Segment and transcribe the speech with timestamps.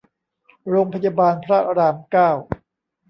[0.69, 2.29] โรงพยาบาลพระรามเก้า